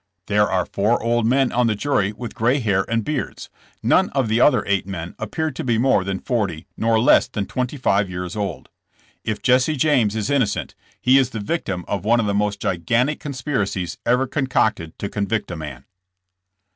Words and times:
There 0.25 0.49
are 0.49 0.65
four 0.65 0.99
old 0.99 1.27
men 1.27 1.51
on 1.51 1.67
the 1.67 1.75
jury 1.75 2.11
with 2.11 2.33
gray 2.33 2.57
hair 2.59 2.85
and 2.89 3.05
beards. 3.05 3.51
None 3.83 4.09
of 4.15 4.29
the 4.29 4.41
other 4.41 4.63
eight 4.65 4.87
men 4.87 5.13
appear 5.19 5.51
to 5.51 5.63
be 5.63 5.77
more 5.77 6.03
than 6.03 6.17
forty 6.17 6.65
nor 6.75 6.99
less 6.99 7.27
than 7.27 7.45
twenty 7.45 7.77
five 7.77 8.09
years 8.09 8.35
old. 8.35 8.69
*'If 9.23 9.43
Jesse 9.43 9.75
James 9.75 10.15
is 10.15 10.31
innocent, 10.31 10.73
he 10.99 11.19
is 11.19 11.29
the 11.29 11.39
victim 11.39 11.85
of 11.87 12.03
one 12.03 12.19
of 12.19 12.25
the 12.25 12.33
most 12.33 12.59
gigantic 12.59 13.19
conspiracies 13.19 13.99
ever 14.03 14.25
concocted 14.25 14.97
to 14.97 15.07
convict 15.07 15.51
a 15.51 15.55
man. 15.55 15.85